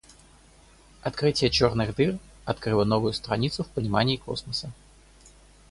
[1.03, 4.71] Открытие черных дыр открыло новую страницу в понимании космоса.